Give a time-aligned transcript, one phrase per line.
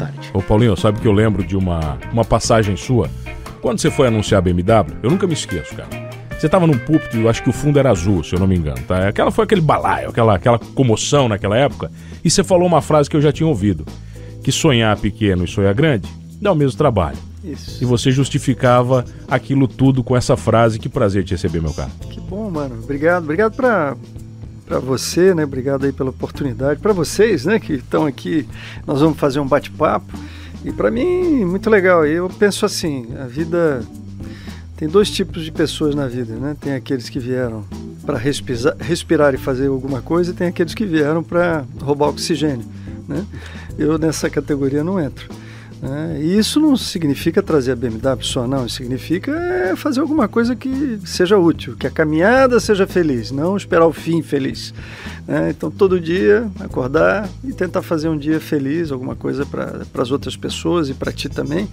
[0.00, 0.30] tarde.
[0.32, 3.08] Ô Paulinho, sabe que eu lembro de uma, uma passagem sua?
[3.60, 5.88] Quando você foi anunciar a BMW, eu nunca me esqueço, cara.
[6.38, 8.56] Você tava num púlpito, eu acho que o fundo era azul, se eu não me
[8.56, 9.08] engano, tá?
[9.08, 11.90] Aquela foi aquele balaio, aquela, aquela comoção naquela época.
[12.24, 13.84] E você falou uma frase que eu já tinha ouvido:
[14.42, 16.08] que sonhar pequeno e sonhar grande
[16.40, 17.18] dá o mesmo trabalho.
[17.44, 17.82] Isso.
[17.82, 20.78] E você justificava aquilo tudo com essa frase.
[20.78, 21.90] Que prazer te receber, meu cara.
[22.10, 22.78] Que bom, mano.
[22.82, 23.24] Obrigado.
[23.24, 23.96] Obrigado pra,
[24.70, 25.42] pra você, né?
[25.42, 26.78] Obrigado aí pela oportunidade.
[26.78, 28.46] Pra vocês, né, que estão aqui.
[28.86, 30.16] Nós vamos fazer um bate-papo.
[30.64, 32.06] E pra mim, muito legal.
[32.06, 33.82] Eu penso assim, a vida
[34.76, 36.56] tem dois tipos de pessoas na vida, né?
[36.60, 37.64] Tem aqueles que vieram
[38.06, 42.64] para respirar, respirar e fazer alguma coisa, e tem aqueles que vieram para roubar oxigênio,
[43.08, 43.26] né?
[43.76, 45.28] Eu nessa categoria não entro.
[45.82, 46.18] Né?
[46.20, 48.66] E isso não significa trazer a BMW só, não.
[48.66, 53.56] Isso significa é, fazer alguma coisa que seja útil, que a caminhada seja feliz, não
[53.56, 54.74] esperar o fim feliz.
[55.26, 55.48] Né?
[55.50, 60.36] Então, todo dia, acordar e tentar fazer um dia feliz, alguma coisa para as outras
[60.36, 61.66] pessoas e para ti também,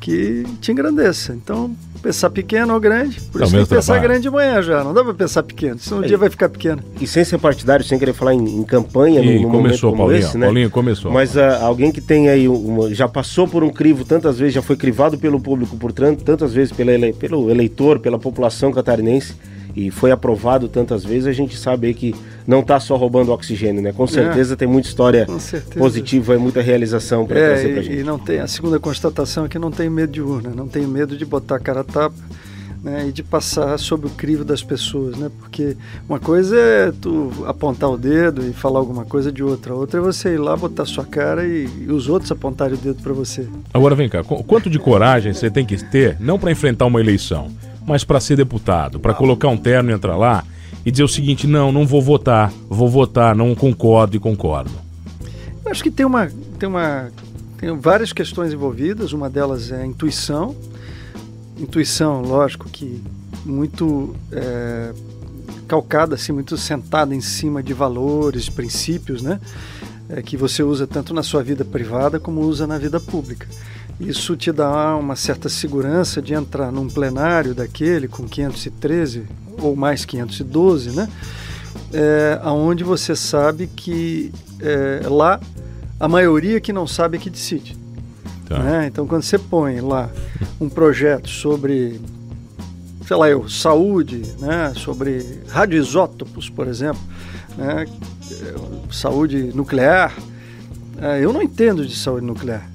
[0.00, 1.34] que te engrandeça.
[1.34, 4.82] Então, pensar pequeno ou grande, por É isso tem que pensar grande de manhã já.
[4.82, 6.08] Não dá para pensar pequeno, senão o É.
[6.08, 6.82] dia vai ficar pequeno.
[6.98, 9.90] E sem ser partidário, sem querer falar em, em campanha E no, no momento começou,
[9.90, 10.18] como Paulinho.
[10.26, 10.46] esse, né?
[10.46, 11.12] Paulinho começou.
[11.12, 14.62] Mas ah, alguém que tem aí, uma- já passou por um crivo tantas vezes, já
[14.62, 19.34] foi crivado pelo público por tantas vezes pela ele- pelo eleitor, pela população catarinense
[19.76, 22.14] e foi aprovado tantas vezes, a gente sabe que
[22.46, 23.92] não está só roubando oxigênio, né?
[23.92, 25.78] Com certeza tem muita história É.
[25.78, 28.00] Positiva e muita realização para trazer É, e, gente.
[28.00, 30.88] e não tem, a segunda constatação é que não tenho medo de urna, não tenho
[30.88, 32.14] medo de botar a cara a tapa
[32.82, 35.30] né, e de passar sob o crivo das pessoas, né?
[35.38, 35.76] Porque
[36.08, 40.02] uma coisa é tu apontar o dedo e falar alguma coisa de outra, outra é
[40.02, 43.46] você ir lá botar sua cara e, e os outros apontarem o dedo para você.
[43.74, 47.00] Agora vem cá, qu- quanto de coragem você tem que ter, não para enfrentar uma
[47.00, 47.50] eleição,
[47.86, 50.42] mas para ser deputado, para colocar um terno e entrar lá
[50.84, 54.70] e dizer o seguinte: não, não vou votar, vou votar, não concordo e concordo.
[55.64, 57.10] Eu acho que tem uma, tem uma,
[57.58, 59.12] tem várias questões envolvidas.
[59.12, 60.56] Uma delas é a intuição.
[61.60, 63.02] Intuição, lógico que
[63.44, 64.92] muito é,
[65.68, 69.38] calcada, assim, muito sentada em cima de valores, princípios, né?
[70.08, 73.46] É, que você usa tanto na sua vida privada como usa na vida pública.
[74.00, 79.26] Isso te dá uma certa segurança de entrar num plenário daquele com 513
[79.58, 81.08] ou mais 512, né?
[81.92, 85.38] É, aonde você sabe que é, lá
[86.00, 87.79] a maioria que não sabe é que decide.
[88.50, 88.58] Tá.
[88.58, 88.86] né?
[88.88, 90.10] Então, quando você põe lá
[90.60, 92.00] um projeto sobre,
[93.06, 94.72] sei lá, eu, saúde, né?
[94.74, 97.00] sobre radioisótopos, por exemplo,
[97.56, 97.86] né?
[98.32, 98.54] eh,
[98.90, 100.12] saúde nuclear,
[101.00, 102.68] eh, eu não entendo de saúde nuclear.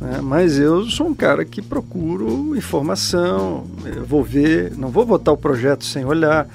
[0.00, 0.20] né?
[0.22, 3.66] Mas eu sou um cara que procuro informação,
[4.06, 6.46] vou ver, não vou votar o projeto sem olhar,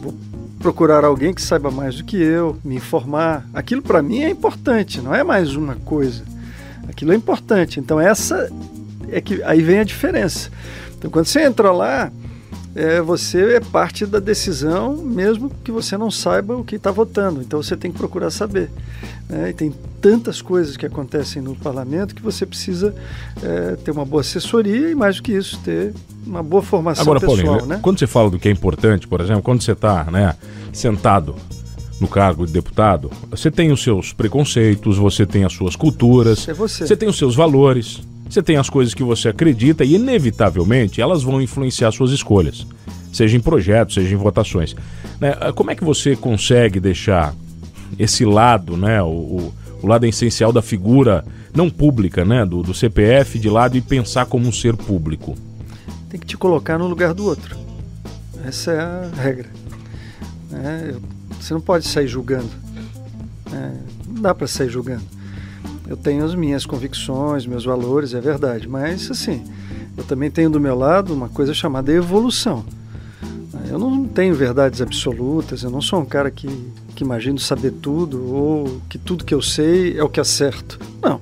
[0.00, 0.14] vou
[0.58, 3.46] procurar alguém que saiba mais do que eu, me informar.
[3.52, 6.37] Aquilo para mim é importante, não é mais uma coisa.
[6.88, 7.78] Aquilo é importante.
[7.78, 8.50] Então essa
[9.10, 10.50] é que aí vem a diferença.
[10.96, 12.10] Então quando você entra lá,
[12.74, 17.40] é, você é parte da decisão, mesmo que você não saiba o que está votando.
[17.40, 18.70] Então você tem que procurar saber.
[19.28, 19.50] né?
[19.50, 22.94] E tem tantas coisas que acontecem no parlamento que você precisa
[23.42, 25.92] é, ter uma boa assessoria e, mais do que isso, ter
[26.24, 27.36] uma boa formação Agora, pessoal.
[27.44, 27.80] Paulinho, né?
[27.82, 30.36] quando você fala do que é importante, por exemplo, quando você está né,
[30.72, 31.34] sentado
[32.00, 36.52] no cargo de deputado, você tem os seus preconceitos, você tem as suas culturas, é
[36.54, 36.86] você.
[36.86, 41.22] você tem os seus valores, você tem as coisas que você acredita e, inevitavelmente, elas
[41.22, 42.66] vão influenciar suas escolhas,
[43.12, 44.76] seja em projetos, seja em votações.
[45.20, 47.34] Né, Como é que você consegue deixar
[47.98, 53.38] esse lado, né, o, o- lado essencial da figura não pública, né, do, do CPF
[53.38, 55.34] de lado e pensar como um ser público?
[56.10, 57.56] tem que te colocar no lugar do outro.
[58.44, 59.46] Essa é a regra.
[60.50, 60.94] né?
[61.40, 62.50] Você não pode sair julgando.
[63.50, 63.80] né?
[64.06, 65.04] Não dá para sair julgando.
[65.86, 68.68] Eu tenho as minhas convicções, meus valores, é verdade.
[68.68, 69.42] Mas, assim,
[69.96, 72.64] eu também tenho do meu lado uma coisa chamada evolução.
[73.70, 76.48] Eu não tenho verdades absolutas, eu não sou um cara que,
[76.94, 80.78] que imagino saber tudo ou que tudo que eu sei é o que é certo.
[81.02, 81.20] Não.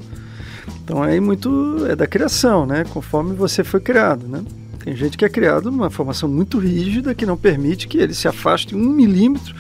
[0.85, 2.85] Então aí muito é da criação, né?
[2.85, 4.45] Conforme você foi criado, né?
[4.85, 8.29] Tem gente que é criado numa formação muito rígida que não permite que ele se
[8.29, 9.55] afaste um milímetro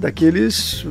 [0.00, 0.84] daqueles,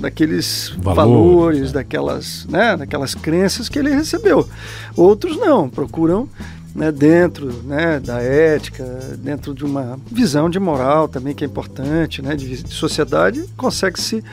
[0.00, 1.72] daqueles Valores, valores, né?
[1.72, 2.76] daquelas, né?
[2.76, 4.48] daquelas crenças que ele recebeu.
[4.96, 6.28] Outros não, procuram
[6.74, 8.84] né, dentro né, da ética,
[9.18, 14.00] dentro de uma visão de moral também que é importante, né, de, de sociedade, consegue
[14.00, 14.24] se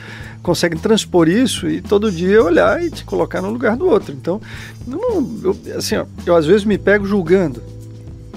[0.42, 4.12] conseguem transpor isso e todo dia olhar e te colocar no lugar do outro.
[4.12, 4.40] Então,
[4.84, 7.62] não, eu, assim, ó, eu às vezes me pego julgando,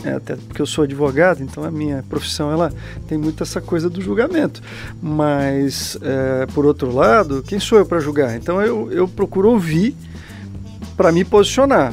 [0.06, 2.72] é, até porque eu sou advogado, então a minha profissão ela
[3.08, 4.62] tem muito essa coisa do julgamento.
[5.02, 8.36] Mas, é, por outro lado, quem sou eu para julgar?
[8.36, 9.96] Então eu, eu procuro ouvir
[10.96, 11.92] para me posicionar.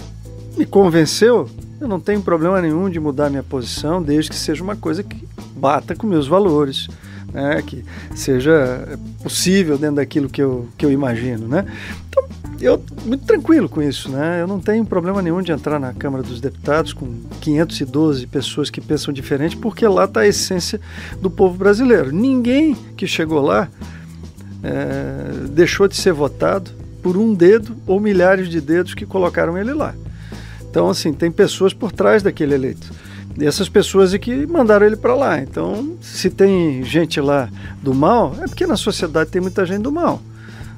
[0.59, 1.49] Me convenceu,
[1.81, 5.27] eu não tenho problema nenhum de mudar minha posição, desde que seja uma coisa que
[5.57, 6.89] bata com meus valores,
[7.33, 7.63] né?
[7.63, 7.83] que
[8.15, 8.87] seja
[9.23, 11.49] possível dentro daquilo que eu, que eu imagino.
[11.49, 11.65] Né?
[12.11, 12.25] Então,
[12.65, 14.41] eu muito tranquilo com isso, né?
[14.41, 17.07] Eu não tenho problema nenhum de entrar na Câmara dos Deputados com
[17.41, 20.81] 512 pessoas que pensam diferente, porque lá está a essência
[21.21, 22.13] do povo brasileiro.
[22.13, 23.69] Ninguém que chegou lá
[24.63, 26.71] é, deixou de ser votado
[27.03, 29.95] por um dedo ou milhares de dedos que colocaram ele lá.
[30.71, 32.91] Então, assim, tem pessoas por trás daquele eleito.
[33.39, 35.41] E essas pessoas é que mandaram ele para lá.
[35.41, 37.49] Então, se tem gente lá
[37.83, 40.23] do mal, é porque na sociedade tem muita gente do mal.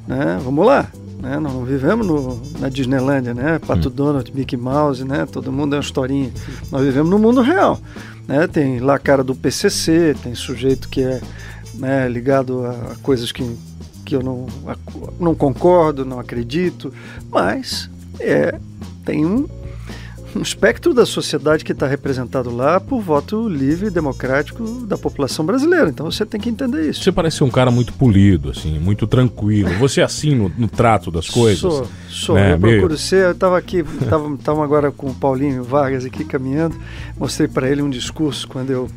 [0.07, 0.39] Né?
[0.43, 0.89] Vamos lá,
[1.21, 1.39] né?
[1.39, 3.59] Nós não vivemos no, na Disneylandia, né?
[3.59, 3.93] Pato hum.
[3.93, 5.27] Donald, Mickey Mouse, né?
[5.27, 6.33] Todo mundo é uma historinha.
[6.71, 7.81] Nós vivemos no mundo real.
[8.27, 8.47] Né?
[8.47, 11.21] Tem lá a cara do PCC, tem sujeito que é
[11.75, 13.45] né, ligado a coisas que,
[14.05, 14.47] que eu não,
[15.19, 16.93] não concordo, não acredito,
[17.31, 17.91] mas
[18.21, 18.59] é,
[19.05, 19.47] tem um,
[20.37, 25.45] um espectro da sociedade que está representado lá por voto livre e democrático da população
[25.45, 25.89] brasileira.
[25.89, 27.03] Então você tem que entender isso.
[27.03, 29.71] Você parece ser um cara muito polido, assim, muito tranquilo.
[29.79, 31.61] Você é assim no, no trato das coisas?
[31.61, 32.35] Sou, sou.
[32.35, 32.55] Né?
[32.55, 32.79] Eu Meio...
[32.79, 33.27] procuro ser.
[33.27, 36.77] Eu estava aqui, estava agora com o Paulinho Vargas aqui caminhando.
[37.17, 38.89] Mostrei para ele um discurso quando eu,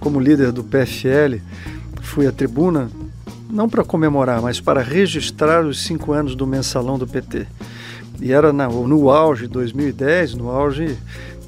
[0.00, 1.40] como líder do PFL,
[2.00, 2.90] fui à tribuna
[3.50, 7.46] não para comemorar, mas para registrar os cinco anos do mensalão do PT
[8.20, 10.96] e era na, no auge, 2010, no auge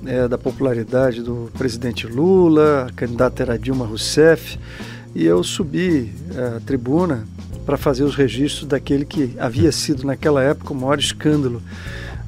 [0.07, 4.59] é, da popularidade do presidente Lula, a candidata era Dilma Rousseff,
[5.15, 7.27] e eu subi é, a tribuna
[7.65, 11.63] para fazer os registros daquele que havia sido naquela época o maior escândalo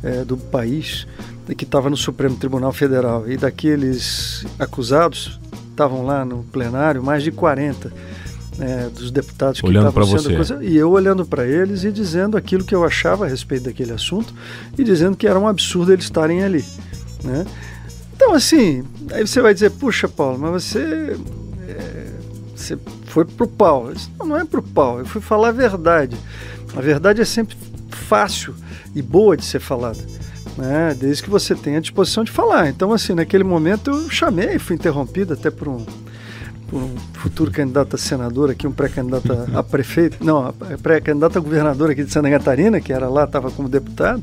[0.03, 1.07] é, do país,
[1.57, 3.29] que estava no Supremo Tribunal Federal.
[3.29, 5.41] E daqueles acusados,
[5.71, 7.91] estavam lá no plenário mais de 40
[8.61, 12.37] é, dos deputados que olhando estavam sendo coisa, e eu olhando para eles e dizendo
[12.37, 14.35] aquilo que eu achava a respeito daquele assunto
[14.77, 16.65] e dizendo que era um absurdo eles estarem ali,
[17.25, 17.47] né?
[18.15, 21.17] Então assim, aí você vai dizer, puxa Paulo, mas você
[21.67, 22.07] é,
[22.55, 23.93] você foi pro pau.
[23.93, 26.17] Disse, não, não é pro pau, eu fui falar a verdade.
[26.77, 27.57] A verdade é sempre
[27.91, 28.55] fácil
[28.95, 29.99] e boa de ser falada.
[30.57, 32.69] Né, desde que você tenha a disposição de falar.
[32.69, 35.87] Então, assim, naquele momento eu chamei, fui interrompido até por um,
[36.73, 40.53] um futuro candidato a senador aqui, um pré-candidato a prefeito, não,
[40.83, 44.23] pré-candidato a governador aqui de Santa Catarina, que era lá, estava como deputado,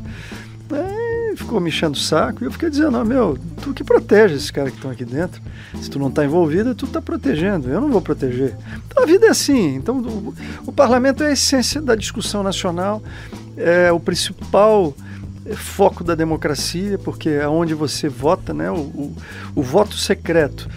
[0.72, 4.36] é, ficou me enchendo o saco, e eu fiquei dizendo, oh, meu, tu que protege
[4.36, 5.42] esses caras que estão aqui dentro,
[5.82, 8.56] se tu não está envolvido, tu está protegendo, eu não vou proteger.
[8.88, 10.34] Então a vida é assim, então o,
[10.66, 13.02] o parlamento é a essência da discussão nacional,
[13.56, 14.94] é o principal
[15.56, 18.70] foco da democracia, porque é onde você vota, né?
[18.70, 19.16] O, o,
[19.56, 20.68] o voto secreto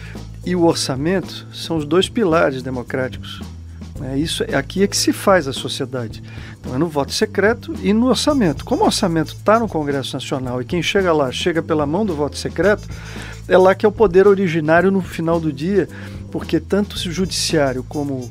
[0.45, 3.41] e o orçamento são os dois pilares democráticos.
[4.03, 6.23] É isso aqui é que se faz a sociedade.
[6.59, 8.65] Então é no voto secreto e no orçamento.
[8.65, 12.15] Como o orçamento está no Congresso Nacional e quem chega lá chega pela mão do
[12.15, 12.89] voto secreto,
[13.47, 15.89] é lá que é o poder originário no final do dia,
[16.31, 18.31] porque tanto o judiciário como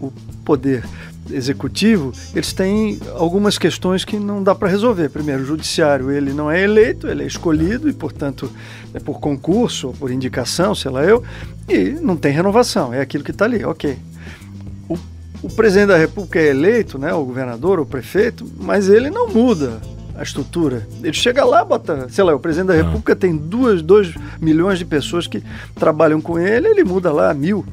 [0.00, 0.12] o
[0.44, 0.84] poder
[1.30, 5.08] executivo, eles têm algumas questões que não dá para resolver.
[5.08, 8.50] Primeiro, o judiciário ele não é eleito, ele é escolhido e, portanto,
[8.94, 11.22] é por concurso ou por indicação, sei lá eu,
[11.68, 13.98] e não tem renovação, é aquilo que está ali, ok.
[14.88, 14.98] O,
[15.42, 19.80] o, presidente da República é eleito, né, o governador, o prefeito, mas ele não muda
[20.16, 20.86] a estrutura.
[21.02, 24.84] Ele chega lá, bota, sei lá, o presidente da República tem duas, dois milhões de
[24.84, 25.42] pessoas que
[25.76, 27.64] trabalham com ele, ele muda lá mil.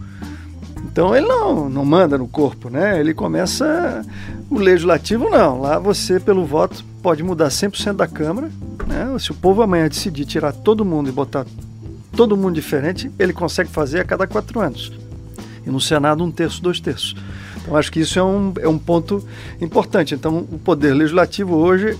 [0.95, 2.97] Então ele não, não manda no corpo, né?
[2.97, 4.01] Ele começa.
[4.49, 5.59] O legislativo não.
[5.59, 8.49] Lá você, pelo voto, pode mudar 100% da Câmara.
[8.87, 9.19] Né?
[9.19, 11.45] Se o povo amanhã decidir tirar todo mundo e botar
[12.15, 14.89] todo mundo diferente, ele consegue fazer a cada quatro anos.
[15.67, 17.13] E no Senado, um terço, dois terços.
[17.61, 19.21] Então acho que isso é um, é um ponto
[19.59, 20.15] importante.
[20.15, 21.99] Então o poder legislativo hoje,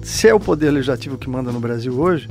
[0.00, 2.30] se é o poder legislativo que manda no Brasil hoje,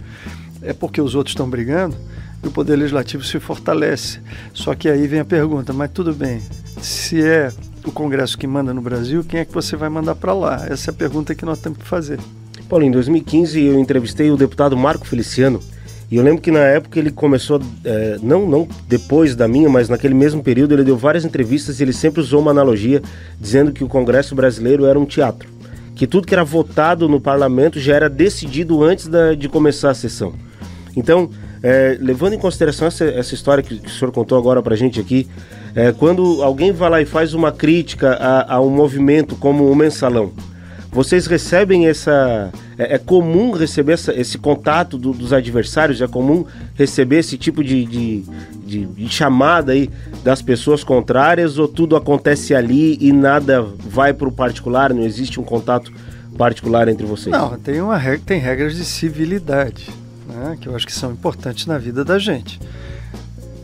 [0.62, 1.98] é porque os outros estão brigando
[2.44, 4.20] e o poder legislativo se fortalece.
[4.54, 6.42] Só que aí vem a pergunta, mas tudo bem,
[6.82, 7.52] se é
[7.86, 10.66] o Congresso que manda no Brasil, quem é que você vai mandar para lá?
[10.70, 12.20] Essa é a pergunta que nós temos que fazer.
[12.68, 15.60] Paulo, em 2015 eu entrevistei o deputado Marco Feliciano
[16.10, 19.90] e eu lembro que na época ele começou, é, não, não depois da minha, mas
[19.90, 23.02] naquele mesmo período ele deu várias entrevistas e ele sempre usou uma analogia
[23.40, 25.50] dizendo que o Congresso brasileiro era um teatro.
[25.96, 29.96] Que tudo que era votado no parlamento já era decidido antes da, de começar a
[29.96, 30.34] sessão.
[30.96, 31.30] Então,
[31.62, 35.00] é, levando em consideração essa, essa história que, que, o senhor contou agora pra gente
[35.00, 35.28] aqui,
[35.76, 39.76] é, quando alguém vai lá e faz uma crítica a, a um movimento como o
[39.76, 40.32] mensalão,
[40.92, 42.52] vocês recebem essa.
[42.78, 46.02] É, é comum receber essa, esse contato do, dos adversários?
[46.02, 46.46] É comum
[46.76, 48.24] receber esse tipo de, de,
[48.66, 49.90] de, de, chamada aí
[50.24, 51.60] das pessoas contrárias?
[51.60, 54.94] Ou tudo acontece ali e nada vai para o particular?
[54.94, 55.92] Não existe um contato
[56.38, 57.36] particular entre vocês?
[57.36, 59.90] Não, tem, uma regra, tem regras de civilidade,
[60.28, 62.60] né, que eu acho que são importantes na vida da gente.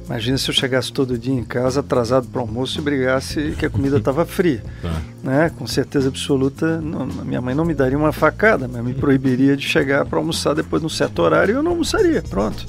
[0.05, 3.65] Imagina se eu chegasse todo dia em casa atrasado para o almoço e brigasse que
[3.65, 4.61] a comida estava fria.
[4.81, 5.01] Tá.
[5.23, 5.51] Né?
[5.57, 9.65] Com certeza absoluta, não, minha mãe não me daria uma facada, mas me proibiria de
[9.65, 12.21] chegar para almoçar depois de um certo horário e eu não almoçaria.
[12.21, 12.65] Pronto.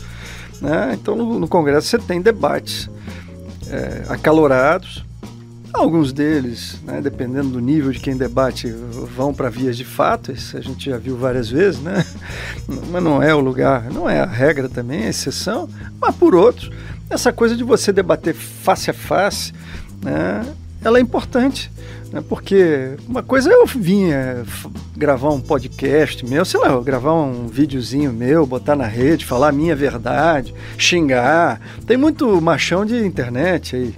[0.61, 0.93] Né?
[0.95, 2.89] Então no, no, Congresso você tem debates
[3.69, 5.05] é, acalorados.
[5.75, 10.57] Alguns deles, né, dependendo do nível de quem debate, vão para vias de fato, isso
[10.57, 12.07] a gente já viu várias vezes, né?
[12.93, 15.69] mas não é o lugar, não é a regra também, é a exceção,
[16.01, 16.71] mas por outros
[17.11, 19.53] essa coisa de você debater face a face,
[20.01, 20.47] né,
[20.83, 21.71] ela é importante.
[22.13, 24.45] Né, porque uma coisa é eu vinha
[24.97, 29.53] gravar um podcast meu, sei lá, gravar um videozinho meu, botar na rede, falar a
[29.53, 31.61] minha verdade, xingar.
[31.85, 33.95] Tem muito machão de internet aí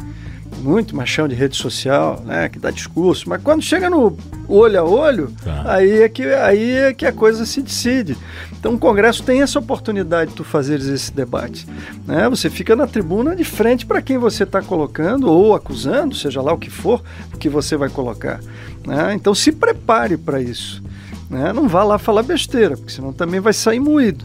[0.66, 4.16] muito machão de rede social, né, que dá discurso, mas quando chega no
[4.48, 5.62] olho a olho, tá.
[5.66, 8.16] aí, é que, aí é que a coisa se decide.
[8.58, 11.66] Então o Congresso tem essa oportunidade de tu fazeres esse debate.
[12.04, 12.28] Né?
[12.28, 16.52] Você fica na tribuna de frente para quem você está colocando ou acusando, seja lá
[16.52, 18.40] o que for, o que você vai colocar.
[18.84, 19.14] Né?
[19.14, 20.82] Então se prepare para isso.
[21.30, 21.52] Né?
[21.52, 24.24] Não vá lá falar besteira, porque senão também vai sair moído.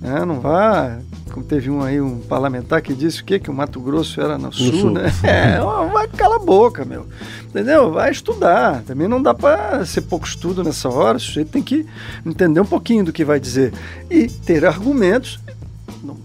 [0.00, 0.24] Né?
[0.24, 0.98] Não vá
[1.32, 3.38] como teve um aí, um parlamentar que disse o quê?
[3.38, 5.10] Que o Mato Grosso era no, no sul, sul, né?
[5.24, 5.58] É,
[5.90, 7.06] vai cala a boca, meu.
[7.44, 7.90] Entendeu?
[7.90, 8.82] Vai estudar.
[8.82, 11.16] Também não dá para ser pouco estudo nessa hora.
[11.16, 11.86] O sujeito tem que
[12.24, 13.72] entender um pouquinho do que vai dizer.
[14.10, 15.40] E ter argumentos.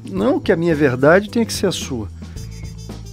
[0.09, 2.09] Não que a minha verdade tenha que ser a sua.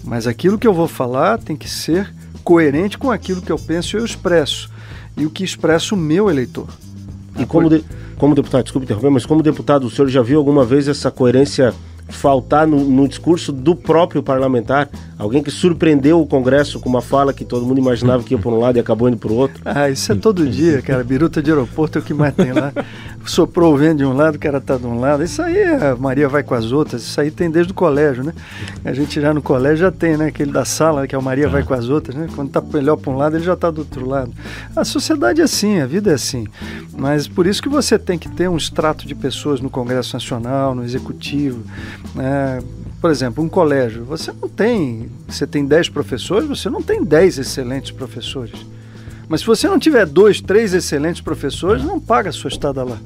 [0.02, 3.96] Mas aquilo que eu vou falar tem que ser coerente com aquilo que eu penso
[3.96, 4.68] e eu expresso.
[5.16, 6.68] E o que expressa o meu eleitor.
[7.38, 7.84] E como, de,
[8.16, 11.74] como deputado, desculpe interromper, mas como deputado, o senhor já viu alguma vez essa coerência
[12.08, 14.88] faltar no, no, discurso do próprio parlamentar?
[15.18, 18.52] Alguém que surpreendeu o Congresso com uma fala que todo mundo imaginava que ia por
[18.52, 19.62] um lado e acabou indo para o outro?
[19.64, 21.04] Ah, isso é todo dia, cara.
[21.04, 22.72] Biruta de aeroporto é o que mais tem lá.
[23.24, 25.22] Soprou o vento de um lado, o cara tá de um lado.
[25.22, 27.02] Isso aí, a Maria vai com as outras.
[27.02, 28.34] Isso aí tem desde o colégio, né?
[28.84, 30.26] A gente já no colégio já tem, né?
[30.26, 32.28] Aquele da sala, que o Maria vai com as outras, né?
[32.34, 34.32] Quando tá melhor para um lado, ele já tá do outro lado.
[34.76, 36.46] A sociedade é assim, a vida é assim.
[36.96, 40.74] Mas por isso que você tem que ter um extrato de pessoas no Congresso Nacional,
[40.74, 41.62] no Executivo,
[42.14, 42.62] né?
[43.00, 47.38] Por exemplo, um colégio, você não tem, você tem 10 professores, você não tem 10
[47.38, 48.64] excelentes professores.
[49.28, 52.98] Mas se você não tiver dois, três excelentes professores, não paga a sua estada lá.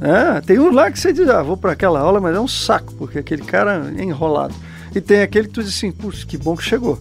[0.00, 2.48] É, tem um lá que você diz, ah, vou para aquela aula, mas é um
[2.48, 4.54] saco, porque aquele cara é enrolado.
[4.94, 6.98] E tem aquele que tu diz assim, puxa, que bom que chegou.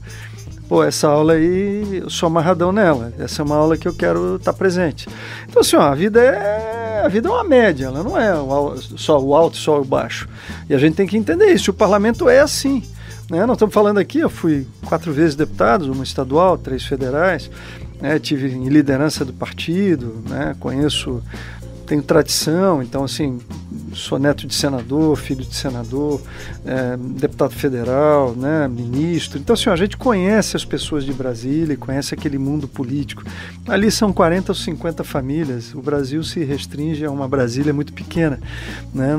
[0.74, 3.14] Pô, essa aula aí, eu sou amarradão nela.
[3.20, 5.08] Essa é uma aula que eu quero estar tá presente.
[5.48, 8.34] Então, assim, ó, a vida é a vida é uma média, ela não é
[8.98, 10.28] só o alto, só o baixo.
[10.68, 11.70] E a gente tem que entender isso.
[11.70, 12.82] O parlamento é assim.
[13.30, 13.46] Né?
[13.46, 17.52] Nós estamos falando aqui, eu fui quatro vezes deputado, uma estadual, três federais,
[18.02, 18.18] né?
[18.18, 20.56] tive em liderança do partido, né?
[20.60, 21.22] conheço
[21.86, 23.40] tenho tradição, então assim,
[23.96, 26.22] sou neto de senador, filho de senador,
[26.66, 29.40] é, deputado federal, né, ministro.
[29.40, 33.24] Então assim, a gente conhece as pessoas de Brasília, conhece aquele mundo político.
[33.68, 35.74] Ali são 40 ou 50 famílias.
[35.74, 38.40] O Brasil se restringe a uma Brasília muito pequena,
[38.94, 39.14] né?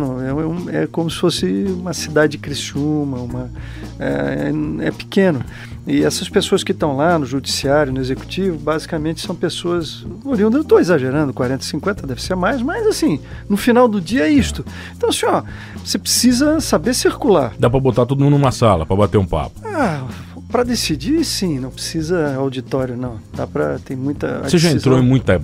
[0.70, 3.50] É, é, é como se fosse uma cidade de Criciúma, uma
[3.98, 5.44] é, é pequeno.
[5.86, 10.62] E essas pessoas que estão lá no judiciário, no executivo, basicamente são pessoas oriundas, eu
[10.62, 14.63] estou exagerando, 40, 50 deve ser mais, mas assim, no final do dia é isto.
[14.96, 15.42] Então, assim, ó,
[15.84, 17.52] você precisa saber circular.
[17.58, 19.60] Dá para botar todo mundo numa sala para bater um papo.
[19.64, 20.06] Ah,
[20.50, 23.18] para decidir, sim, não precisa auditório, não.
[23.34, 24.40] Dá para tem muita.
[24.42, 25.40] Você já entrou em muita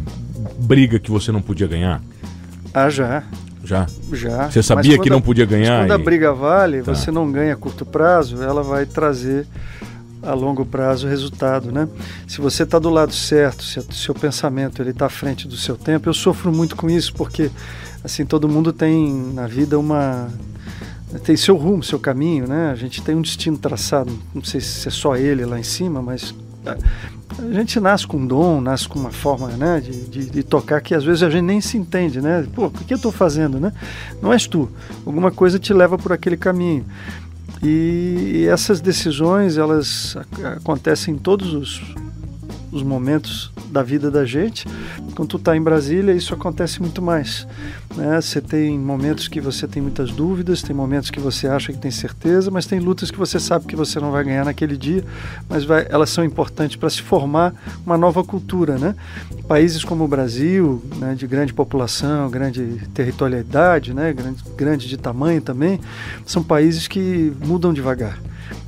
[0.59, 2.00] briga que você não podia ganhar?
[2.73, 3.25] Ah, já.
[3.65, 3.87] Já?
[4.12, 4.50] Já.
[4.50, 5.83] Você sabia que não podia ganhar?
[5.83, 5.95] Quando e...
[5.95, 6.95] a briga vale, tá.
[6.95, 9.47] você não ganha a curto prazo, ela vai trazer
[10.23, 11.89] a longo prazo o resultado, né?
[12.27, 15.57] Se você está do lado certo, se o seu pensamento ele está à frente do
[15.57, 17.50] seu tempo, eu sofro muito com isso porque
[18.02, 20.28] assim todo mundo tem na vida uma
[21.25, 22.71] tem seu rumo, seu caminho, né?
[22.71, 26.00] A gente tem um destino traçado, não sei se é só ele lá em cima,
[26.00, 26.33] mas
[27.38, 30.80] a gente nasce com um dom, nasce com uma forma né, de, de, de, tocar
[30.80, 32.47] que às vezes a gente nem se entende, né?
[32.54, 33.73] Pô, o que eu estou fazendo, né?
[34.21, 34.71] Não és tu.
[35.07, 36.85] Alguma coisa te leva por aquele caminho.
[37.62, 40.16] E, essas decisões elas
[40.57, 41.83] acontecem em todos os,
[42.73, 44.67] os momentos da vida da gente.
[45.15, 47.47] Quando tu está em Brasília, isso acontece muito mais.
[47.97, 48.21] Né?
[48.21, 51.91] Você tem momentos que você tem muitas dúvidas, tem momentos que você acha que tem
[51.91, 55.05] certeza, mas tem lutas que você sabe que você não vai ganhar naquele dia,
[55.49, 58.79] mas vai, elas são importantes para se formar uma nova cultura.
[58.79, 58.95] Né?
[59.49, 65.41] Países como o Brasil, né, de grande população, grande territorialidade, né, grande, grande de tamanho
[65.41, 65.81] também,
[66.25, 68.19] são países que mudam devagar.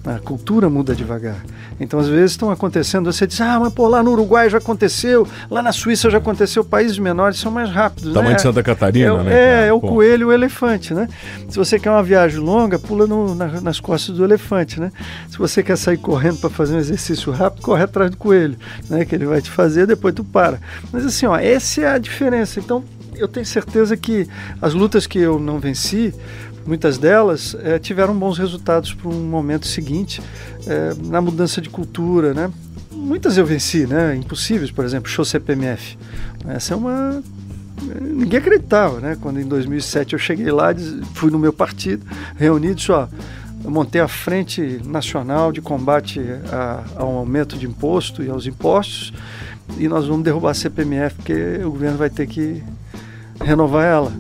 [0.04, 1.44] A cultura muda devagar.
[1.78, 5.26] Então, às vezes, estão acontecendo, você diz, ah, mas pô, lá no Uruguai já aconteceu,
[5.49, 8.12] lá na Suíça já aconteceu, países menores são mais rápidos.
[8.12, 8.37] Tamanho né?
[8.37, 9.35] de Santa Catarina, é, né?
[9.35, 9.88] É, é o pô.
[9.88, 11.09] coelho e o elefante, né?
[11.49, 14.90] Se você quer uma viagem longa, pula no, na, nas costas do elefante, né?
[15.30, 18.56] Se você quer sair correndo para fazer um exercício rápido, corre atrás do coelho,
[18.90, 19.04] né?
[19.04, 20.61] Que ele vai te fazer, depois tu para.
[20.92, 22.59] Mas assim, ó, essa é a diferença.
[22.59, 22.82] Então,
[23.16, 24.26] eu tenho certeza que
[24.61, 26.14] as lutas que eu não venci,
[26.66, 30.23] muitas delas é, tiveram bons resultados para um momento seguinte
[30.66, 32.50] é, na mudança de cultura, né?
[32.90, 34.14] Muitas eu venci, né?
[34.16, 35.99] Impossíveis, por exemplo, show CPMF.
[36.47, 37.23] Essa é uma
[38.00, 39.16] ninguém acreditava, né?
[39.21, 40.69] Quando em 2007 eu cheguei lá,
[41.14, 43.09] fui no meu partido, reuni e disse, ó,
[43.64, 49.12] eu montei a Frente Nacional de Combate a, ao Aumento de Imposto e aos Impostos
[49.78, 52.62] e nós vamos derrubar a CPMF porque o governo vai ter que
[53.40, 54.12] renovar ela.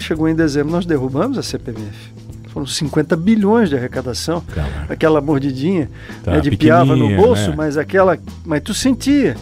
[0.00, 2.12] Chegou em dezembro, nós derrubamos a CPMF.
[2.48, 4.40] Foram 50 bilhões de arrecadação.
[4.40, 4.92] Caraca.
[4.92, 5.88] Aquela mordidinha
[6.24, 7.54] tá, né, de piava no bolso, né?
[7.56, 8.18] mas aquela.
[8.44, 9.36] Mas tu sentia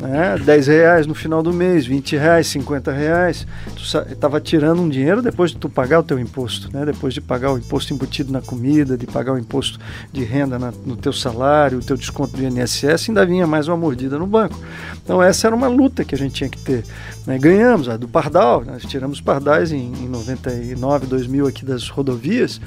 [0.00, 0.38] né?
[0.38, 3.46] 10 reais no final do mês, 20 reais, 50 reais.
[3.74, 6.84] Tu estava tirando um dinheiro depois de tu pagar o teu imposto, né?
[6.84, 9.78] depois de pagar o imposto embutido na comida, de pagar o imposto
[10.12, 13.76] de renda na, no teu salário, o teu desconto do INSS, ainda vinha mais uma
[13.76, 14.58] mordida no banco.
[15.02, 16.84] Então essa era uma luta que a gente tinha que ter.
[17.26, 17.38] Né?
[17.38, 22.60] Ganhamos a do Pardal, nós tiramos Pardais em, em 99, 2000 aqui das rodovias,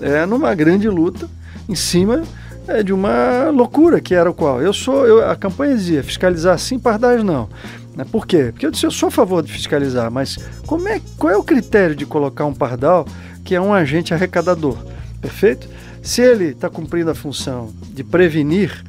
[0.00, 1.28] é, numa grande luta
[1.68, 2.22] em cima
[2.68, 4.60] é, de uma loucura que era o qual.
[4.60, 7.48] Eu sou, eu, a campanha dizia fiscalizar sim, pardais não.
[7.94, 8.50] Né, por quê?
[8.52, 11.42] Porque eu disse, eu sou a favor de fiscalizar, mas como é, qual é o
[11.42, 13.06] critério de colocar um pardal
[13.44, 14.76] que é um agente arrecadador?
[15.20, 15.68] Perfeito?
[16.02, 18.84] Se ele está cumprindo a função de prevenir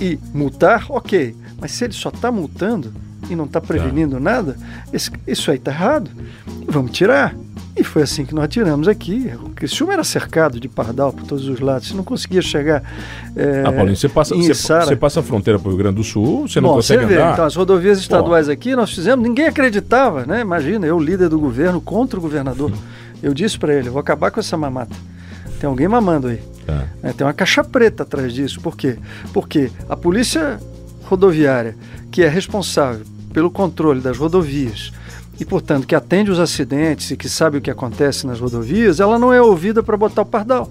[0.00, 1.34] e multar, ok.
[1.58, 2.92] Mas se ele só está multando
[3.30, 4.20] e não está prevenindo tá.
[4.20, 4.56] nada,
[4.92, 6.10] esse, isso aí está errado.
[6.66, 7.34] Vamos tirar.
[7.76, 9.30] E foi assim que nós tiramos aqui.
[9.44, 11.88] O Criciúma era cercado de pardal por todos os lados.
[11.88, 12.82] Você não conseguia chegar.
[13.36, 16.04] É, ah, Paulinho, você passa, você, você, passa a fronteira para o Rio Grande do
[16.04, 17.34] Sul, você não Bom, consegue você vê, andar.
[17.34, 18.52] Então, as rodovias estaduais Pô.
[18.52, 20.40] aqui nós fizemos, ninguém acreditava, né?
[20.40, 22.72] Imagina, eu, líder do governo, contra o governador.
[23.22, 24.96] Eu disse para ele: vou acabar com essa mamata.
[25.60, 26.40] Tem alguém mamando aí.
[26.66, 26.84] Tá.
[27.02, 28.58] É, tem uma caixa preta atrás disso.
[28.60, 28.96] Por quê?
[29.34, 30.58] Porque a polícia
[31.04, 31.76] rodoviária,
[32.10, 34.92] que é responsável pelo controle das rodovias,
[35.38, 39.18] e, portanto, que atende os acidentes e que sabe o que acontece nas rodovias, ela
[39.18, 40.70] não é ouvida para botar o pardal.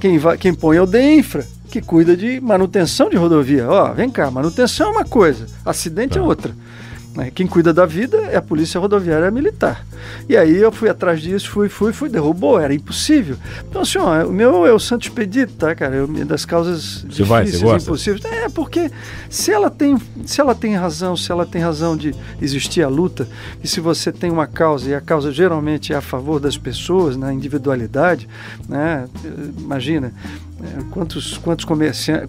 [0.00, 3.68] Quem, vai, quem põe é o DEINFRA, que cuida de manutenção de rodovia.
[3.68, 6.20] Ó, vem cá, manutenção é uma coisa, acidente é tá.
[6.20, 6.54] é outra.
[7.14, 7.30] Né?
[7.34, 9.84] Quem cuida da vida é a Polícia Rodoviária Militar.
[10.28, 13.36] E aí eu fui atrás disso, fui, fui, fui, derrubou, era impossível.
[13.68, 15.96] Então, assim, ó, o meu é o Santo Expedito, tá, cara?
[15.96, 17.88] Eu, das causas você vai, você gosta?
[17.88, 18.24] impossíveis.
[18.24, 18.90] É, porque
[19.28, 23.28] se ela, tem, se ela tem razão, se ela tem razão de existir a luta,
[23.62, 27.16] e se você tem uma causa, e a causa geralmente é a favor das pessoas,
[27.16, 28.28] na individualidade,
[28.68, 29.08] né?
[29.58, 30.12] Imagina,
[30.62, 31.66] é, quantos, quantos,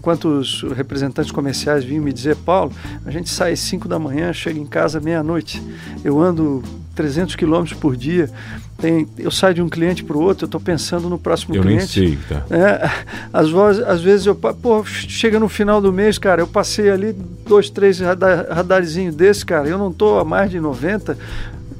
[0.00, 2.72] quantos representantes comerciais vinham me dizer, Paulo,
[3.04, 5.62] a gente sai às 5 da manhã, chega em casa meia-noite.
[6.02, 6.62] Eu ando
[6.94, 8.30] 300 quilômetros por dia.
[8.78, 11.62] Tem, eu saio de um cliente para o outro, eu estou pensando no próximo eu
[11.62, 12.00] cliente.
[12.00, 12.44] Nem sei, tá.
[12.50, 12.90] É,
[13.32, 17.12] às, vezes, às vezes eu pô, chega no final do mês, cara, eu passei ali
[17.46, 21.16] dois, três radar, radarzinhos desse, cara, eu não estou a mais de 90,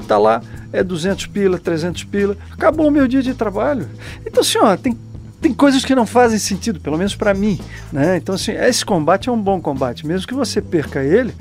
[0.06, 3.88] tá lá, é 200 pila, 300 pila, acabou o meu dia de trabalho.
[4.24, 4.96] Então, ó, tem
[5.42, 7.59] tem coisas que não fazem sentido, pelo menos para mim.
[7.92, 8.16] Né?
[8.16, 10.07] Então, assim, esse combate é um bom combate.
[10.07, 11.35] Mesmo que você perca ele,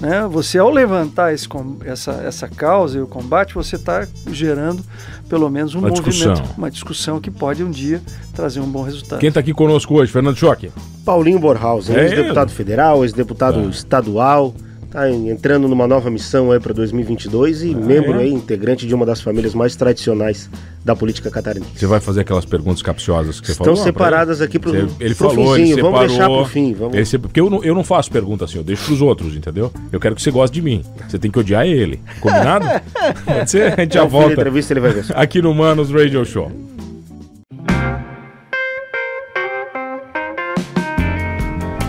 [0.00, 0.26] né?
[0.30, 1.48] você ao levantar esse,
[1.84, 4.82] essa, essa causa e o combate, você está gerando
[5.28, 6.44] pelo menos um uma movimento, discussão.
[6.56, 8.00] uma discussão que pode um dia
[8.32, 9.18] trazer um bom resultado.
[9.18, 10.70] Quem está aqui conosco hoje, Fernando Choque?
[11.04, 13.64] Paulinho Borhaus, é ex-deputado federal, ex-deputado é.
[13.64, 14.54] estadual
[14.92, 18.24] está entrando numa nova missão aí para 2022 e ah, membro é?
[18.24, 20.50] aí, integrante de uma das famílias mais tradicionais
[20.84, 21.72] da política catarinense.
[21.78, 23.78] Você vai fazer aquelas perguntas capciosas que você Estão falou?
[23.78, 25.56] Estão separadas aqui para o Ele pro falou, finzinho.
[25.56, 25.92] ele separou.
[25.92, 26.74] Vamos deixar para o fim.
[26.74, 26.98] Vamos...
[26.98, 29.72] Esse, porque eu não, eu não faço pergunta assim, eu deixo para os outros, entendeu?
[29.90, 30.84] Eu quero que você goste de mim.
[31.08, 32.00] Você tem que odiar ele.
[32.20, 32.66] Combinado?
[33.24, 33.72] Pode ser?
[33.72, 34.32] A gente já volta.
[34.32, 35.06] Entrevista, ele vai ver.
[35.14, 36.52] Aqui no Manos Radio Show.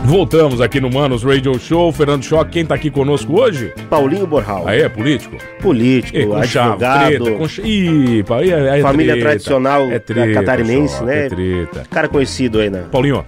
[0.04, 1.92] Voltamos aqui no Manos Radio Show.
[1.92, 3.74] Fernando Choque, quem tá aqui conosco hoje?
[3.90, 4.68] Paulinho Borral.
[4.68, 5.38] Aí é político?
[5.62, 7.24] Político, e, com advogado.
[7.24, 7.68] Treta, com...
[7.68, 11.26] Ih, é, é Família treta, tradicional é treta, catarinense, choque, né?
[11.26, 11.84] É treta.
[11.90, 12.84] Cara conhecido aí, né?
[12.92, 13.26] Paulinho,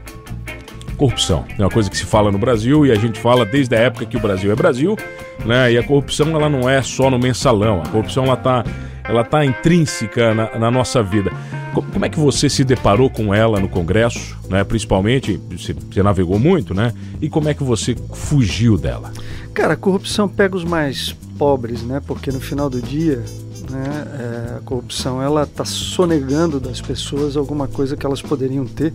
[0.97, 1.45] corrupção.
[1.57, 4.05] É uma coisa que se fala no Brasil e a gente fala desde a época
[4.05, 4.97] que o Brasil é Brasil,
[5.45, 5.71] né?
[5.71, 7.81] E a corrupção ela não é só no mensalão.
[7.81, 8.65] A corrupção ela tá,
[9.07, 11.31] ela tá intrínseca na, na nossa vida.
[11.73, 14.63] Como é que você se deparou com ela no Congresso, né?
[14.63, 16.93] Principalmente, você, você navegou muito, né?
[17.21, 19.11] E como é que você fugiu dela?
[19.53, 22.01] Cara, a corrupção pega os mais pobres, né?
[22.05, 23.23] Porque no final do dia,
[23.69, 23.83] Né?
[24.19, 28.93] É, a corrupção ela está sonegando das pessoas alguma coisa que elas poderiam ter.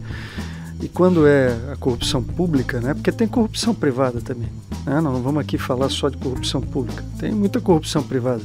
[0.82, 2.94] E quando é a corrupção pública, né?
[2.94, 4.48] porque tem corrupção privada também.
[4.86, 5.00] Né?
[5.00, 7.04] Não, não vamos aqui falar só de corrupção pública.
[7.18, 8.42] Tem muita corrupção privada.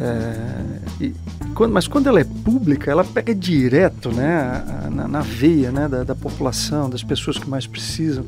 [0.00, 1.14] É, e
[1.54, 6.04] quando, mas quando ela é pública, ela pega direto né, na, na veia né, da,
[6.04, 8.24] da, população, das pessoas que mais precisam.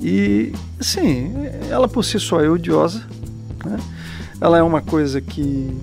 [0.00, 1.32] E, assim,
[1.70, 3.02] ela por si só é odiosa.
[3.64, 3.78] Né?
[4.40, 5.74] Ela é uma coisa que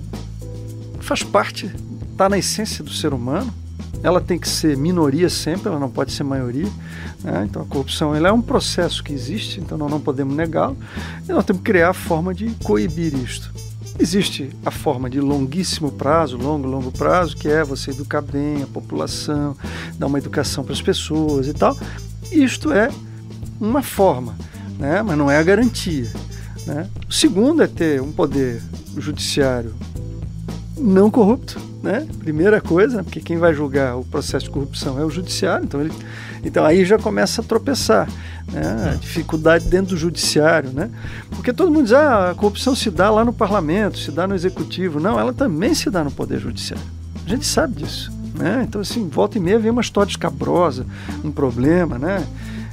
[1.00, 1.70] faz parte,
[2.12, 3.52] está na essência do ser humano.
[4.02, 6.68] Ela tem que ser minoria sempre, ela não pode ser maioria.
[7.22, 7.46] Né?
[7.48, 10.76] Então a corrupção ela é um processo que existe, então nós não podemos negá-lo.
[11.28, 13.52] E nós temos que criar a forma de coibir isto.
[14.00, 18.66] Existe a forma de longuíssimo prazo, longo, longo prazo, que é você educar bem a
[18.66, 19.54] população,
[19.98, 21.76] dar uma educação para as pessoas e tal.
[22.32, 22.88] Isto é
[23.60, 24.34] uma forma,
[24.78, 25.02] né?
[25.02, 26.10] mas não é a garantia.
[26.66, 26.88] Né?
[27.06, 28.62] O segundo é ter um poder
[28.96, 29.74] judiciário
[30.78, 32.06] não corrupto, né?
[32.20, 35.92] Primeira coisa, porque quem vai julgar o processo de corrupção é o judiciário, então, ele,
[36.42, 38.08] então aí já começa a tropeçar,
[38.52, 38.98] né?
[39.00, 40.90] Dificuldade dentro do judiciário, né?
[41.30, 44.34] Porque todo mundo diz, ah, a corrupção se dá lá no parlamento, se dá no
[44.34, 45.00] executivo.
[45.00, 46.84] Não, ela também se dá no poder judiciário.
[47.24, 48.64] A gente sabe disso, né?
[48.66, 50.84] Então, assim, volta e meia vem uma história escabrosa,
[51.24, 52.26] um problema, né?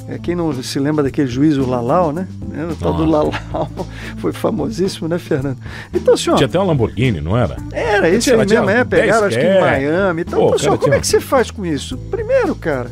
[0.10, 2.28] É, quem não se lembra daquele juiz, o Lalau, né?
[2.54, 3.34] É, o tal do Lalau
[4.20, 5.58] foi famosíssimo, né, Fernando?
[5.94, 6.38] Então, senhor.
[6.38, 7.58] Tinha até uma Lamborghini, não era?
[7.74, 8.86] Era, esse aí mesmo, é.
[8.86, 10.22] Pegaram, acho que em Miami.
[10.22, 10.98] Então, Pô, pessoal, como tinha...
[10.98, 11.98] é que você faz com isso?
[12.10, 12.90] Primeiro, cara,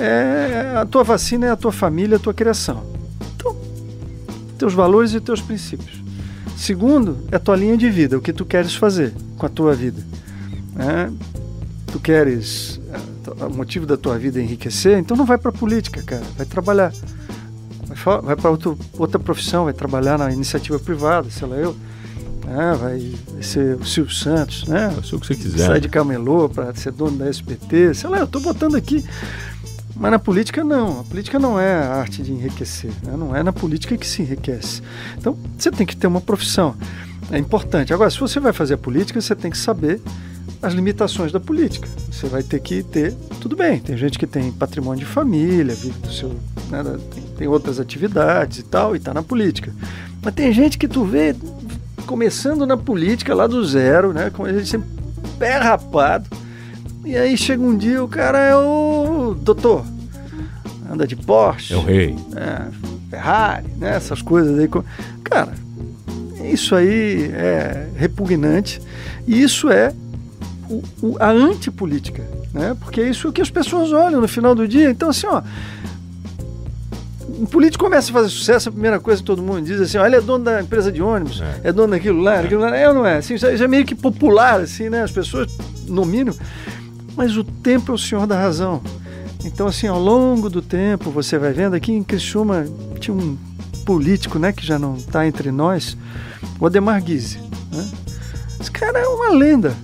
[0.00, 2.84] é, a tua vacina é a tua família, a tua criação.
[3.34, 3.56] Então,
[4.58, 6.02] teus valores e teus princípios.
[6.56, 9.74] Segundo, é a tua linha de vida, o que tu queres fazer com a tua
[9.74, 10.02] vida.
[10.78, 11.10] É,
[11.90, 12.80] tu queres
[13.38, 16.92] o motivo da tua vida é enriquecer, então não vai para política, cara, vai trabalhar.
[17.86, 18.50] Vai, vai para
[18.98, 21.76] outra profissão, vai trabalhar na iniciativa privada, sei lá eu.
[22.48, 24.88] É, vai, vai, ser o Silvio Santos, né?
[24.88, 25.66] Vai ser o que você quiser.
[25.66, 29.04] Sai de camelô para ser dono da SBT, sei lá, eu estou botando aqui.
[30.00, 33.14] Mas na política não, a política não é a arte de enriquecer, né?
[33.18, 34.80] não é na política que se enriquece.
[35.18, 36.74] Então você tem que ter uma profissão,
[37.30, 37.92] é importante.
[37.92, 40.00] Agora, se você vai fazer a política, você tem que saber
[40.62, 41.86] as limitações da política.
[42.10, 45.98] Você vai ter que ter, tudo bem, tem gente que tem patrimônio de família, vive
[45.98, 46.30] do seu,
[46.70, 46.82] né,
[47.14, 49.70] tem, tem, outras atividades e tal, e está na política.
[50.22, 51.36] Mas tem gente que tu vê
[52.06, 54.88] começando na política lá do zero, né, com a gente sempre
[55.38, 56.26] pé rapado,
[57.04, 59.84] e aí chega um dia o cara é o doutor,
[60.90, 62.66] anda de Porsche, é o rei, é,
[63.10, 64.68] Ferrari, né, essas coisas aí.
[65.24, 65.52] Cara,
[66.44, 68.80] isso aí é repugnante
[69.26, 69.92] e isso é
[70.68, 72.76] o, o, a antipolítica, né?
[72.80, 74.90] Porque é isso que as pessoas olham no final do dia.
[74.90, 75.42] Então, assim, ó,
[77.40, 80.06] um político começa a fazer sucesso, a primeira coisa que todo mundo diz assim, ó,
[80.06, 82.42] ele é dono da empresa de ônibus, é, é dono daquilo lá, é.
[82.42, 83.16] daquilo lá, é ou não é?
[83.16, 85.02] Assim, isso é meio que popular, assim, né?
[85.02, 85.50] As pessoas
[85.88, 86.34] nominam,
[87.20, 88.80] mas o tempo é o senhor da razão.
[89.44, 92.64] Então, assim, ao longo do tempo, você vai vendo, aqui em Criciúma
[92.98, 93.36] tinha um
[93.84, 95.98] político, né, que já não está entre nós,
[96.58, 97.36] o Ademar Guise,
[97.70, 97.86] né?
[98.58, 99.76] Esse cara é uma lenda,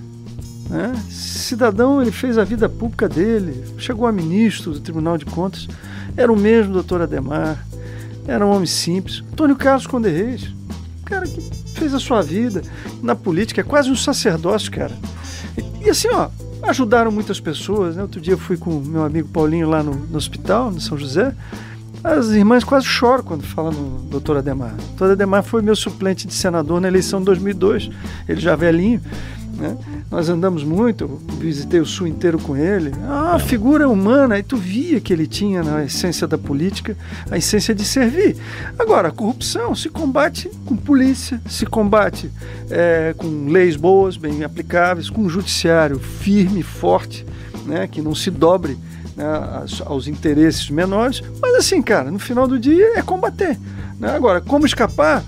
[0.67, 0.95] né?
[1.11, 5.67] Cidadão, ele fez a vida pública dele, chegou a ministro do Tribunal de Contas,
[6.15, 7.63] era o mesmo doutor Ademar,
[8.25, 9.23] era um homem simples.
[9.31, 10.51] Antônio Carlos Conde Reis,
[11.05, 11.39] cara que
[11.75, 12.63] fez a sua vida
[13.03, 14.97] na política, é quase um sacerdócio, cara.
[15.55, 16.29] E, e assim, ó,
[16.69, 17.95] ajudaram muitas pessoas.
[17.95, 18.01] Né?
[18.01, 21.33] Outro dia eu fui com meu amigo Paulinho lá no, no hospital, no São José.
[22.03, 24.73] As irmãs quase choram quando falam no doutor Ademar.
[24.73, 27.89] O doutor Ademar foi meu suplente de senador na eleição de 2002,
[28.27, 29.01] ele já velhinho.
[29.57, 29.75] Né?
[30.11, 32.91] Nós andamos muito, visitei o sul inteiro com ele.
[33.07, 36.95] Ah, figura humana, e tu via que ele tinha na essência da política
[37.29, 38.37] a essência de servir.
[38.77, 42.31] Agora, a corrupção se combate com polícia, se combate
[42.69, 47.25] é, com leis boas, bem aplicáveis, com um judiciário firme, forte,
[47.65, 48.77] né, que não se dobre
[49.15, 49.25] né,
[49.85, 51.23] aos interesses menores.
[51.41, 53.57] Mas assim, cara, no final do dia é combater.
[53.99, 54.15] Né?
[54.15, 55.23] Agora, como escapar?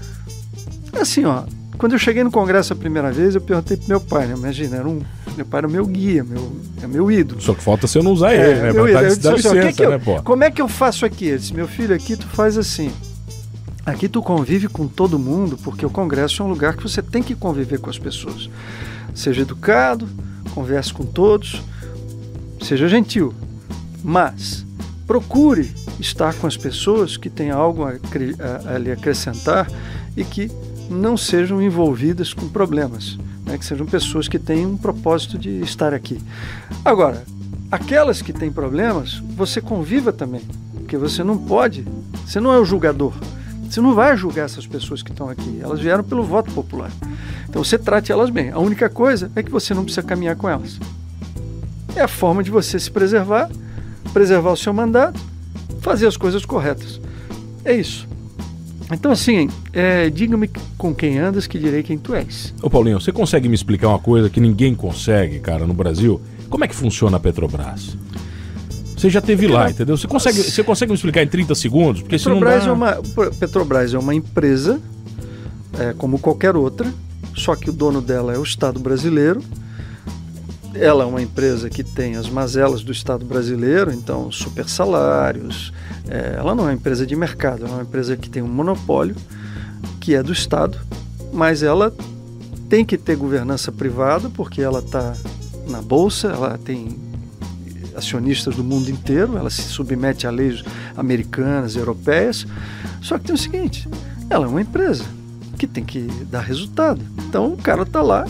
[0.94, 1.44] Assim, ó,
[1.80, 4.36] quando eu cheguei no congresso a primeira vez, eu perguntei pro meu pai, né?
[4.38, 5.00] Imagina, era um,
[5.38, 6.52] meu pai era o meu guia, meu,
[6.84, 7.40] é meu ídolo.
[7.40, 8.74] Só que falta se eu não usar é, ele, né?
[8.74, 9.06] Meu ídolo.
[9.06, 10.22] Eu disse, assim, licença, que eu, né, pô?
[10.22, 11.28] Como é que eu faço aqui?
[11.28, 12.92] Ele disse, meu filho, aqui tu faz assim.
[13.86, 17.24] Aqui tu convive com todo mundo, porque o congresso é um lugar que você tem
[17.24, 18.50] que conviver com as pessoas.
[19.16, 20.06] Seja educado,
[20.54, 21.64] converse com todos,
[22.62, 23.34] seja gentil.
[24.04, 24.66] Mas
[25.08, 29.66] procure estar com as pessoas que têm algo a, a, a lhe acrescentar
[30.18, 30.52] e que
[30.90, 33.58] não sejam envolvidas com problemas, né?
[33.58, 36.20] que sejam pessoas que têm um propósito de estar aqui.
[36.84, 37.24] Agora,
[37.72, 40.42] aquelas que têm problemas, você conviva também,
[40.74, 41.86] porque você não pode,
[42.26, 43.14] você não é o julgador.
[43.70, 46.92] Você não vai julgar essas pessoas que estão aqui, elas vieram pelo voto popular.
[47.48, 48.50] Então você trate elas bem.
[48.50, 50.80] A única coisa é que você não precisa caminhar com elas.
[51.96, 53.48] É a forma de você se preservar,
[54.12, 55.20] preservar o seu mandato,
[55.82, 57.00] fazer as coisas corretas.
[57.64, 58.09] É isso.
[58.92, 62.54] Então, assim, é, diga-me com quem andas que direi quem tu és.
[62.62, 66.20] Ô Paulinho, você consegue me explicar uma coisa que ninguém consegue, cara, no Brasil?
[66.50, 67.96] Como é que funciona a Petrobras?
[68.98, 69.96] Você já teve lá, entendeu?
[69.96, 72.02] Você consegue, você consegue me explicar em 30 segundos?
[72.02, 72.70] Porque Petrobras, dá...
[72.70, 72.98] é uma,
[73.40, 74.82] Petrobras é uma empresa,
[75.80, 76.92] é, como qualquer outra,
[77.36, 79.42] só que o dono dela é o Estado brasileiro.
[80.74, 85.74] Ela é uma empresa que tem as mazelas do Estado brasileiro, então super salários,
[86.08, 88.48] é, ela não é uma empresa de mercado, ela é uma empresa que tem um
[88.48, 89.16] monopólio,
[90.00, 90.78] que é do Estado,
[91.34, 91.94] mas ela
[92.70, 95.16] tem que ter governança privada, porque ela está
[95.68, 96.98] na bolsa, ela tem
[97.96, 100.64] acionistas do mundo inteiro, ela se submete a leis
[100.96, 102.46] americanas, europeias.
[103.02, 103.88] Só que tem o seguinte:
[104.30, 105.04] ela é uma empresa
[105.58, 107.02] que tem que dar resultado.
[107.28, 108.26] Então o cara está lá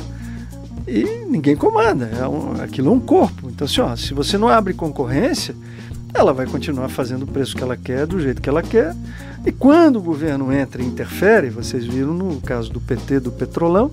[0.88, 2.06] e ninguém comanda.
[2.06, 3.50] É um, aquilo é um corpo.
[3.50, 5.56] Então, assim, ó, se você não abre concorrência,
[6.13, 8.96] ela vai continuar fazendo o preço que ela quer, do jeito que ela quer.
[9.46, 13.92] E quando o governo entra e interfere, vocês viram no caso do PT, do Petrolão,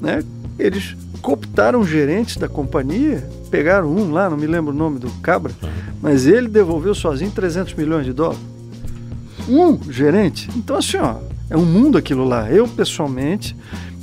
[0.00, 0.24] né,
[0.58, 5.52] eles cooptaram gerentes da companhia, pegaram um lá, não me lembro o nome do cabra,
[6.00, 8.40] mas ele devolveu sozinho 300 milhões de dólares.
[9.48, 10.48] Um gerente.
[10.56, 11.16] Então, assim, ó,
[11.50, 12.50] é um mundo aquilo lá.
[12.50, 13.56] Eu, pessoalmente,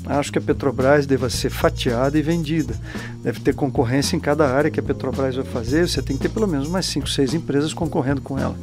[0.05, 2.75] acho que a Petrobras deva ser fatiada e vendida.
[3.23, 5.87] Deve ter concorrência em cada área que a Petrobras vai fazer.
[5.87, 8.55] Você tem que ter pelo menos mais cinco, seis empresas concorrendo com ela.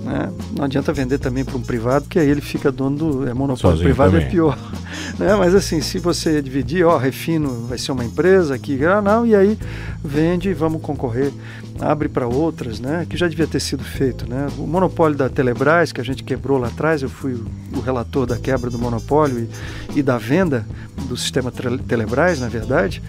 [0.00, 0.32] Né?
[0.56, 3.76] Não adianta vender também para um privado, que aí ele fica dono do é monopólio
[3.76, 4.26] Sozinho privado é também.
[4.26, 4.58] é pior.
[5.18, 5.34] Né?
[5.34, 9.34] Mas assim, se você dividir, ó, Refino vai ser uma empresa aqui, ah, não, e
[9.34, 9.58] aí
[10.04, 11.32] vende e vamos concorrer
[11.80, 13.06] abre para outras, né?
[13.08, 14.48] Que já devia ter sido feito, né?
[14.58, 17.34] O monopólio da Telebrás que a gente quebrou lá atrás, eu fui
[17.74, 19.48] o relator da quebra do monopólio
[19.94, 20.66] e, e da venda
[21.06, 23.02] do sistema Telebrás, na verdade.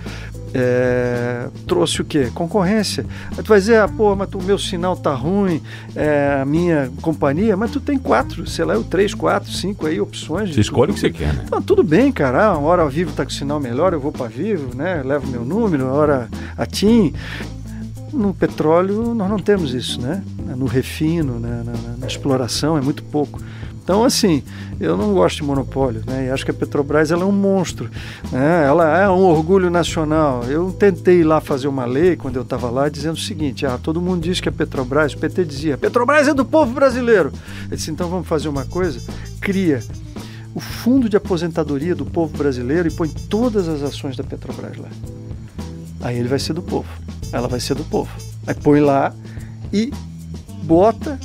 [0.53, 2.31] É, trouxe o quê?
[2.33, 3.05] Concorrência.
[3.37, 5.61] Aí tu vai dizer, ah, pô, mas o meu sinal tá ruim,
[5.95, 10.53] é, a minha companhia, mas tu tem quatro, sei lá, três, quatro, cinco aí opções.
[10.53, 11.43] Você escolhe o que você quer, né?
[11.45, 12.45] Então, tudo bem, cara.
[12.45, 15.03] Ah, uma hora a Vivo tá com sinal melhor, eu vou para Vivo, né?
[15.03, 17.13] Levo meu número, uma hora a TIM.
[18.11, 20.23] No petróleo nós não temos isso, né?
[20.57, 21.61] No refino, né?
[21.63, 23.39] na, na, na exploração é muito pouco.
[23.89, 24.43] Então, assim,
[24.79, 26.27] eu não gosto de monopólio, né?
[26.27, 27.89] E acho que a Petrobras ela é um monstro,
[28.31, 28.63] né?
[28.63, 30.43] Ela é um orgulho nacional.
[30.43, 33.99] Eu tentei lá fazer uma lei quando eu estava lá dizendo o seguinte: ah, todo
[33.99, 37.33] mundo diz que a Petrobras, o PT dizia, Petrobras é do povo brasileiro.
[37.63, 39.01] Eu disse, então vamos fazer uma coisa,
[39.41, 39.81] cria
[40.53, 44.89] o fundo de aposentadoria do povo brasileiro e põe todas as ações da Petrobras lá.
[46.01, 46.87] Aí ele vai ser do povo
[47.31, 48.11] ela vai ser do povo.
[48.45, 49.13] Aí põe lá
[49.71, 49.91] e
[50.63, 51.19] bota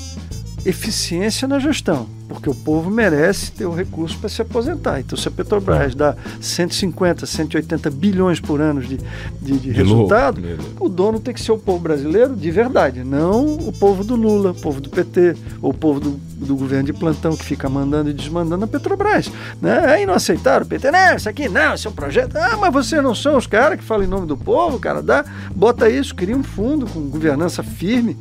[0.65, 5.01] eficiência na gestão, porque o povo merece ter o recurso para se aposentar.
[5.01, 8.99] Então, se a Petrobras dá 150, 180 bilhões por ano de,
[9.41, 10.41] de, de resultado,
[10.81, 14.53] o dono tem que ser o povo brasileiro de verdade, não o povo do Lula,
[14.53, 18.09] o povo do PT, ou o povo do, do governo de plantão que fica mandando
[18.09, 19.31] e desmandando a Petrobras.
[19.61, 19.79] Né?
[19.87, 22.37] Aí não aceitaram o PT, não, isso aqui não, isso é um projeto.
[22.37, 25.25] Ah, mas vocês não são os caras que falam em nome do povo, cara, dá,
[25.55, 28.17] bota isso, cria um fundo com governança firme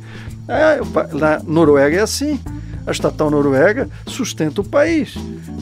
[0.48, 0.80] é,
[1.16, 2.40] na Noruega é assim.
[2.86, 5.14] A estatal noruega sustenta o país.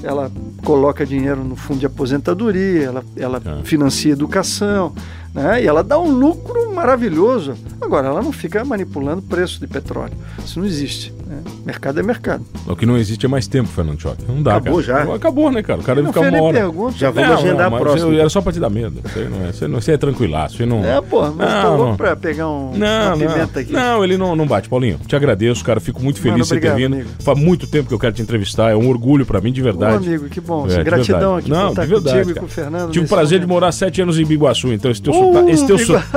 [0.03, 0.31] Ela
[0.64, 3.64] coloca dinheiro no fundo de aposentadoria, ela, ela é.
[3.64, 4.92] financia educação,
[5.33, 5.62] né?
[5.62, 7.55] e ela dá um lucro maravilhoso.
[7.81, 10.14] Agora, ela não fica manipulando preço de petróleo.
[10.45, 11.14] Isso não existe.
[11.33, 11.42] Né?
[11.64, 12.45] Mercado é mercado.
[12.66, 14.23] O que não existe é mais tempo, Fernando Choque.
[14.29, 15.07] Não dá, Acabou cara.
[15.07, 15.14] já.
[15.14, 15.81] Acabou, né, cara?
[15.81, 16.59] O cara fica uma hora.
[16.59, 16.99] Pergunta.
[16.99, 18.14] Já vamos não, agendar não, a próxima.
[18.14, 19.01] era só pra te dar medo.
[19.03, 20.57] Você, não é, você, não, você é tranquilaço.
[20.57, 20.85] Você não...
[20.85, 21.97] É, pô, mas não, tô louco não.
[21.97, 23.73] pra pegar um, não, pimenta aqui.
[23.73, 25.01] Não, ele não, não bate, Paulinho.
[25.07, 25.81] Te agradeço, cara.
[25.81, 26.95] Fico muito feliz de você ter vindo.
[26.95, 27.09] Amigo.
[27.21, 28.71] Faz muito tempo que eu quero te entrevistar.
[28.71, 29.99] É um orgulho pra mim, de verdade.
[29.99, 30.66] Bom, amigo, que bom.
[30.68, 32.37] É, Gratidão aqui não, por estar de verdade, contigo cara.
[32.37, 32.90] e com o Fernando.
[32.90, 33.49] Tive o prazer momento.
[33.49, 35.77] de morar sete anos em Biguaçu, então esse teu, uh, esse teu,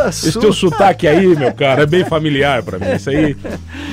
[0.10, 2.96] esse teu sotaque aí, meu cara, é bem familiar pra mim.
[2.96, 3.36] Isso aí.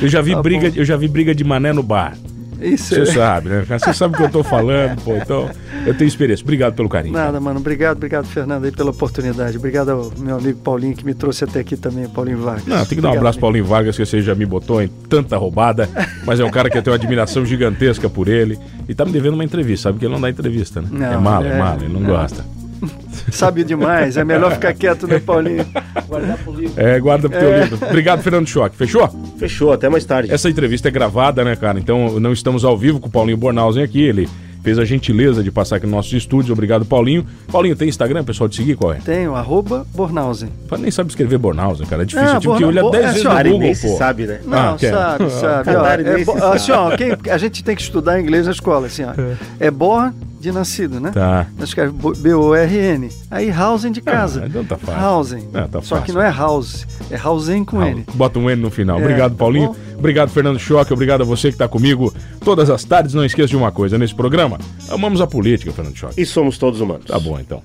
[0.01, 2.17] Eu já vi, tá briga, eu já vi briga de mané no bar.
[2.61, 2.95] Isso.
[2.95, 3.07] Você é.
[3.07, 3.65] sabe, né?
[3.69, 5.17] Você sabe o que eu tô falando, pô.
[5.17, 5.51] Então,
[5.85, 6.45] eu tenho experiência.
[6.45, 7.13] Obrigado pelo carinho.
[7.13, 7.59] Nada, mano.
[7.59, 9.57] Obrigado, obrigado, Fernando, aí pela oportunidade.
[9.57, 12.67] Obrigado ao meu amigo Paulinho que me trouxe até aqui também, Paulinho Vargas.
[12.67, 13.41] Não, tem que dar um abraço, amigo.
[13.41, 15.89] Paulinho Vargas, que você já me botou em tanta roubada,
[16.25, 18.59] mas é um cara que eu tenho uma admiração gigantesca por ele.
[18.89, 20.89] E tá me devendo uma entrevista, sabe que ele não dá entrevista, né?
[20.91, 22.09] Não, é mala, é, é mala, ele não, não.
[22.09, 22.45] gosta.
[23.31, 25.65] Sabe demais, é melhor ficar quieto, né, Paulinho?
[26.07, 26.75] Guardar pro livro.
[26.77, 27.61] É, guarda pro teu é.
[27.65, 27.79] livro.
[27.87, 28.77] Obrigado, Fernando Choque.
[28.77, 29.09] Fechou?
[29.39, 30.33] Fechou, até mais tarde.
[30.33, 31.79] Essa entrevista é gravada, né, cara?
[31.79, 34.03] Então não estamos ao vivo com o Paulinho Bornhausen aqui.
[34.03, 34.29] Ele
[34.63, 36.53] fez a gentileza de passar aqui no nosso estúdio.
[36.53, 37.27] Obrigado, Paulinho.
[37.51, 38.97] Paulinho, tem Instagram, pessoal, de seguir qual é?
[38.97, 40.51] Tenho, arroba Bornhausen.
[40.79, 42.03] Nem sabe escrever Bornausen, cara.
[42.03, 42.29] É difícil.
[42.29, 43.97] Ah, eu tive que olhar 10 é, vezes no Google, pô.
[43.97, 44.41] sabe, né?
[44.45, 45.71] Não, ah, sabe, sabe.
[45.71, 49.13] ó, é, assim, ó, quem, a gente tem que estudar inglês na escola, assim, ó.
[49.61, 50.13] É, é Born
[50.43, 51.13] de nascido, né?
[51.13, 51.47] Tá.
[51.57, 53.09] Nós escreve B-O-R-N.
[53.31, 54.43] Aí Hausen de casa.
[54.43, 55.01] Ah, então tá fácil.
[55.01, 55.49] Hausen.
[55.55, 56.03] É, tá Só fácil.
[56.05, 58.05] que não é House, é Hausen com N.
[58.15, 58.99] Bota um N no final.
[58.99, 59.69] É, obrigado, tá Paulinho.
[59.69, 59.77] bom?
[59.99, 60.93] Obrigado, Fernando Choque.
[60.93, 62.13] Obrigado a você que está comigo
[62.45, 63.15] todas as tardes.
[63.15, 64.59] Não esqueça de uma coisa nesse programa.
[64.91, 66.21] Amamos a política, Fernando Choque.
[66.21, 67.07] E somos todos humanos.
[67.07, 67.63] Tá bom, então.